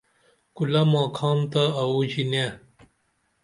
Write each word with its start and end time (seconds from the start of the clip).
کُلہ 0.55 0.83
ماکھام 0.91 1.39
تہ 1.51 1.63
اوو 1.81 1.99
ژینے 2.11 2.45